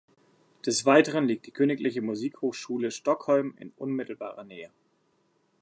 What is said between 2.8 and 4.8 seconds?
Stockholm in unmittelbarer Nähe.